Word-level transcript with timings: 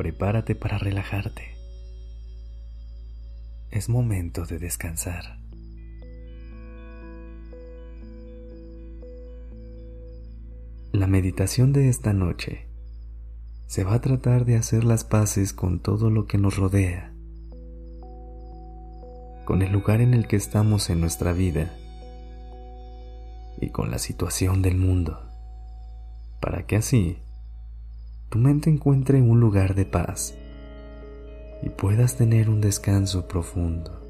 Prepárate 0.00 0.54
para 0.54 0.78
relajarte. 0.78 1.42
Es 3.70 3.90
momento 3.90 4.46
de 4.46 4.58
descansar. 4.58 5.38
La 10.92 11.06
meditación 11.06 11.74
de 11.74 11.90
esta 11.90 12.14
noche 12.14 12.66
se 13.66 13.84
va 13.84 13.92
a 13.92 14.00
tratar 14.00 14.46
de 14.46 14.56
hacer 14.56 14.84
las 14.84 15.04
paces 15.04 15.52
con 15.52 15.80
todo 15.80 16.08
lo 16.08 16.26
que 16.26 16.38
nos 16.38 16.56
rodea, 16.56 17.12
con 19.44 19.60
el 19.60 19.70
lugar 19.70 20.00
en 20.00 20.14
el 20.14 20.28
que 20.28 20.36
estamos 20.36 20.88
en 20.88 21.02
nuestra 21.02 21.34
vida 21.34 21.76
y 23.60 23.68
con 23.68 23.90
la 23.90 23.98
situación 23.98 24.62
del 24.62 24.78
mundo 24.78 25.26
para 26.40 26.64
que 26.64 26.76
así 26.76 27.18
tu 28.30 28.38
mente 28.38 28.70
encuentre 28.70 29.20
un 29.20 29.40
lugar 29.40 29.74
de 29.74 29.84
paz 29.84 30.36
y 31.62 31.68
puedas 31.68 32.16
tener 32.16 32.48
un 32.48 32.60
descanso 32.60 33.26
profundo. 33.26 34.00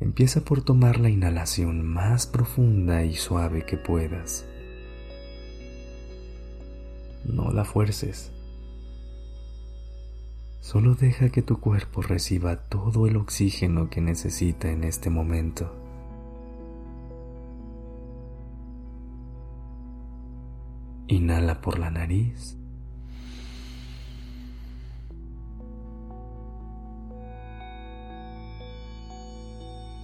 Empieza 0.00 0.40
por 0.40 0.62
tomar 0.62 1.00
la 1.00 1.10
inhalación 1.10 1.84
más 1.84 2.28
profunda 2.28 3.04
y 3.04 3.14
suave 3.14 3.66
que 3.66 3.76
puedas. 3.76 4.46
No 7.24 7.50
la 7.50 7.64
fuerces. 7.64 8.30
Solo 10.60 10.94
deja 10.94 11.30
que 11.30 11.42
tu 11.42 11.58
cuerpo 11.58 12.02
reciba 12.02 12.56
todo 12.68 13.08
el 13.08 13.16
oxígeno 13.16 13.90
que 13.90 14.00
necesita 14.00 14.70
en 14.70 14.84
este 14.84 15.10
momento. 15.10 15.77
Inhala 21.08 21.58
por 21.60 21.78
la 21.78 21.90
nariz. 21.90 22.54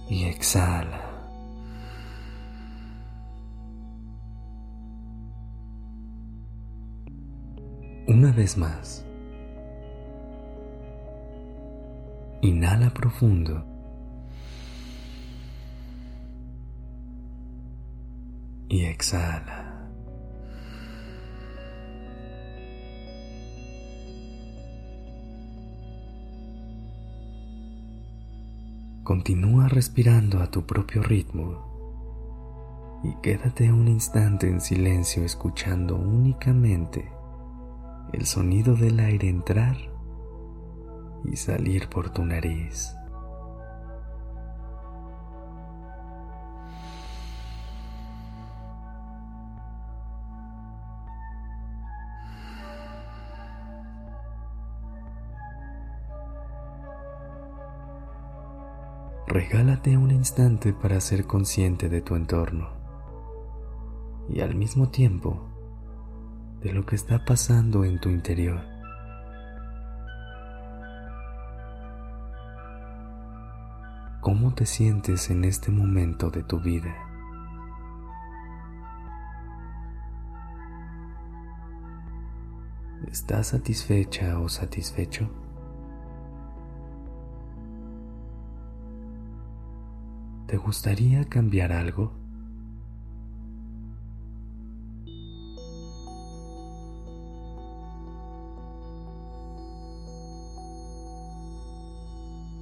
Y 0.09 0.23
exhala. 0.25 1.01
Una 8.07 8.31
vez 8.31 8.57
más. 8.57 9.05
Inhala 12.41 12.91
profundo. 12.91 13.63
Y 18.69 18.85
exhala. 18.85 19.64
Continúa 29.05 29.67
respirando 29.67 30.41
a 30.41 30.49
tu 30.49 30.65
propio 30.65 31.03
ritmo 31.03 32.99
y 33.03 33.13
quédate 33.21 33.71
un 33.71 33.87
instante 33.87 34.49
en 34.49 34.59
silencio 34.59 35.23
escuchando 35.23 35.95
únicamente 35.95 37.11
el 38.13 38.25
sonido 38.25 38.75
del 38.75 38.99
aire 38.99 39.29
entrar 39.29 39.77
y 41.23 41.35
salir 41.35 41.87
por 41.87 42.09
tu 42.09 42.25
nariz. 42.25 42.95
Regálate 59.27 59.97
un 59.97 60.11
instante 60.11 60.71
para 60.73 61.01
ser 61.01 61.25
consciente 61.25 61.89
de 61.89 62.01
tu 62.01 62.15
entorno 62.15 62.69
y 64.29 64.41
al 64.41 64.55
mismo 64.55 64.89
tiempo 64.89 65.49
de 66.61 66.73
lo 66.73 66.85
que 66.85 66.95
está 66.95 67.25
pasando 67.25 67.83
en 67.83 67.99
tu 67.99 68.09
interior. 68.09 68.61
¿Cómo 74.21 74.53
te 74.55 74.65
sientes 74.65 75.29
en 75.29 75.43
este 75.43 75.71
momento 75.71 76.31
de 76.31 76.41
tu 76.41 76.59
vida? 76.59 76.95
¿Estás 83.07 83.47
satisfecha 83.49 84.39
o 84.39 84.49
satisfecho? 84.49 85.29
¿Te 90.55 90.61
gustaría 90.61 91.25
cambiar 91.25 91.73
algo? 91.73 92.13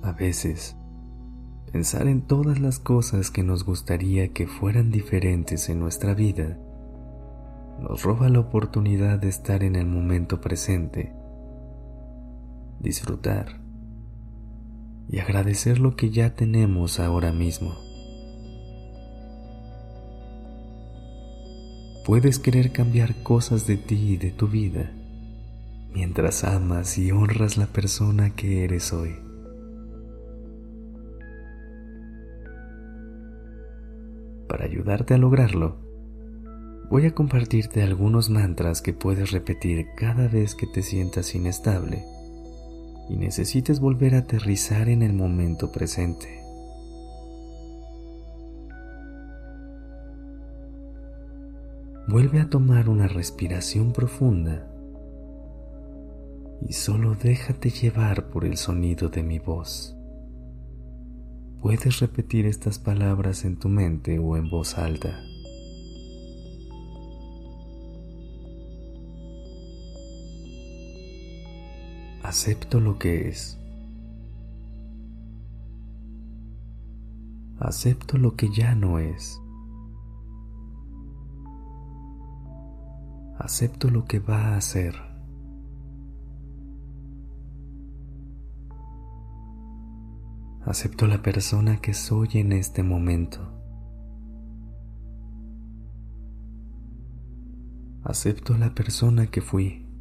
A 0.01 0.11
veces, 0.13 0.75
pensar 1.71 2.07
en 2.07 2.23
todas 2.23 2.59
las 2.59 2.79
cosas 2.79 3.29
que 3.29 3.43
nos 3.43 3.63
gustaría 3.63 4.29
que 4.29 4.47
fueran 4.47 4.89
diferentes 4.89 5.69
en 5.69 5.79
nuestra 5.79 6.15
vida 6.15 6.57
nos 7.79 8.01
roba 8.01 8.27
la 8.27 8.39
oportunidad 8.39 9.19
de 9.19 9.29
estar 9.29 9.63
en 9.63 9.75
el 9.75 9.85
momento 9.85 10.41
presente, 10.41 11.13
disfrutar 12.79 13.62
y 15.13 15.19
agradecer 15.19 15.77
lo 15.77 15.95
que 15.95 16.09
ya 16.09 16.33
tenemos 16.33 16.99
ahora 16.99 17.31
mismo. 17.31 17.77
Puedes 22.03 22.39
querer 22.39 22.71
cambiar 22.71 23.21
cosas 23.21 23.67
de 23.67 23.77
ti 23.77 24.13
y 24.13 24.17
de 24.17 24.31
tu 24.31 24.47
vida 24.47 24.91
mientras 25.93 26.43
amas 26.43 26.97
y 26.97 27.11
honras 27.11 27.57
la 27.57 27.67
persona 27.67 28.35
que 28.35 28.63
eres 28.63 28.91
hoy. 28.91 29.15
Para 34.49 34.65
ayudarte 34.65 35.13
a 35.13 35.19
lograrlo, 35.19 35.77
voy 36.89 37.05
a 37.05 37.13
compartirte 37.13 37.83
algunos 37.83 38.31
mantras 38.31 38.81
que 38.81 38.93
puedes 38.93 39.29
repetir 39.29 39.85
cada 39.95 40.27
vez 40.27 40.55
que 40.55 40.65
te 40.65 40.81
sientas 40.81 41.35
inestable 41.35 42.03
y 43.09 43.17
necesites 43.17 43.79
volver 43.79 44.15
a 44.15 44.19
aterrizar 44.19 44.89
en 44.89 45.01
el 45.01 45.13
momento 45.13 45.71
presente. 45.71 46.43
Vuelve 52.07 52.41
a 52.41 52.49
tomar 52.49 52.89
una 52.89 53.07
respiración 53.07 53.93
profunda 53.93 54.67
y 56.67 56.73
solo 56.73 57.15
déjate 57.15 57.69
llevar 57.69 58.29
por 58.29 58.45
el 58.45 58.57
sonido 58.57 59.09
de 59.09 59.23
mi 59.23 59.39
voz. 59.39 59.97
Puedes 61.61 61.99
repetir 61.99 62.45
estas 62.45 62.77
palabras 62.77 63.45
en 63.45 63.57
tu 63.57 63.69
mente 63.69 64.19
o 64.19 64.35
en 64.35 64.49
voz 64.49 64.77
alta. 64.77 65.21
Acepto 72.33 72.79
lo 72.79 72.97
que 72.97 73.29
es. 73.29 73.59
Acepto 77.59 78.17
lo 78.17 78.35
que 78.35 78.49
ya 78.51 78.73
no 78.73 78.97
es. 78.97 79.39
Acepto 83.37 83.91
lo 83.91 84.05
que 84.05 84.17
va 84.17 84.55
a 84.57 84.61
ser. 84.61 84.95
Acepto 90.65 91.05
la 91.05 91.21
persona 91.21 91.77
que 91.81 91.93
soy 91.93 92.29
en 92.33 92.53
este 92.53 92.81
momento. 92.81 93.41
Acepto 98.03 98.57
la 98.57 98.73
persona 98.73 99.27
que 99.27 99.41
fui. 99.41 99.92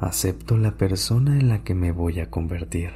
Acepto 0.00 0.56
la 0.56 0.78
persona 0.78 1.38
en 1.38 1.48
la 1.48 1.62
que 1.62 1.74
me 1.74 1.92
voy 1.92 2.20
a 2.20 2.30
convertir. 2.30 2.90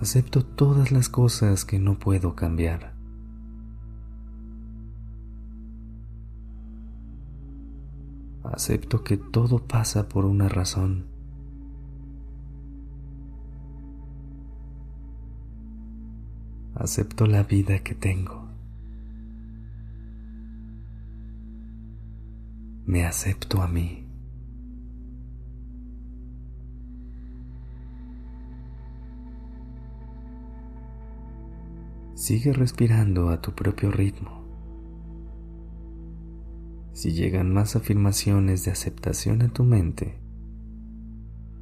Acepto 0.00 0.42
todas 0.42 0.90
las 0.90 1.10
cosas 1.10 1.66
que 1.66 1.78
no 1.78 1.98
puedo 1.98 2.34
cambiar. 2.34 2.94
Acepto 8.44 9.04
que 9.04 9.18
todo 9.18 9.66
pasa 9.66 10.08
por 10.08 10.24
una 10.24 10.48
razón. 10.48 11.04
Acepto 16.74 17.26
la 17.26 17.42
vida 17.42 17.80
que 17.80 17.94
tengo. 17.94 18.43
Me 22.86 23.06
acepto 23.06 23.62
a 23.62 23.68
mí. 23.68 24.06
Sigue 32.14 32.52
respirando 32.52 33.30
a 33.30 33.40
tu 33.40 33.52
propio 33.52 33.90
ritmo. 33.90 34.44
Si 36.92 37.12
llegan 37.12 37.54
más 37.54 37.74
afirmaciones 37.74 38.66
de 38.66 38.72
aceptación 38.72 39.40
a 39.40 39.48
tu 39.48 39.64
mente, 39.64 40.18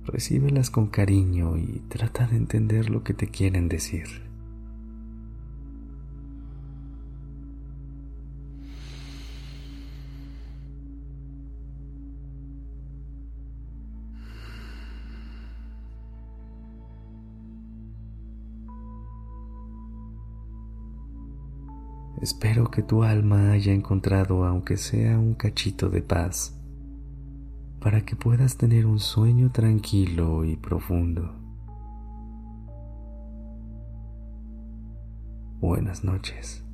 recíbelas 0.05 0.71
con 0.71 0.89
cariño 0.89 1.57
y 1.57 1.85
trata 1.89 2.27
de 2.27 2.37
entender 2.37 2.91
lo 2.91 3.05
que 3.05 3.15
te 3.15 3.29
quieren 3.29 3.69
decir. 3.69 4.32
Espero 22.23 22.71
que 22.71 22.85
tu 22.85 23.03
alma 23.03 23.51
haya 23.51 23.73
encontrado 23.73 24.45
aunque 24.45 24.77
sea 24.77 25.19
un 25.19 25.35
cachito 25.35 25.91
de 25.91 26.03
paz 26.03 26.57
para 27.81 28.05
que 28.05 28.15
puedas 28.15 28.57
tener 28.57 28.87
un 28.87 29.01
sueño 29.01 29.51
tranquilo 29.51 30.45
y 30.45 30.55
profundo. 30.55 31.35
Buenas 35.59 36.05
noches. 36.05 36.65